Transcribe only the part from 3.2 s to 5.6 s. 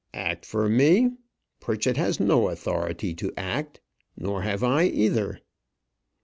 act nor have I either."